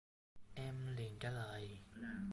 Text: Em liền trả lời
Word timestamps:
Em 0.55 0.87
liền 0.95 1.19
trả 1.19 1.29
lời 1.29 1.77